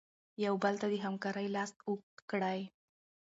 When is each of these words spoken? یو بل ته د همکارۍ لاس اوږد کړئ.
یو 0.45 0.53
بل 0.63 0.73
ته 0.81 0.87
د 0.93 0.95
همکارۍ 1.05 1.47
لاس 1.55 1.71
اوږد 1.87 2.17
کړئ. 2.31 2.59